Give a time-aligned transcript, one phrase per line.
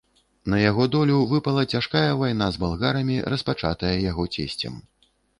[0.51, 4.81] На яго долю выпала цяжкая вайна з балгарамі, распачатая яго цесцем.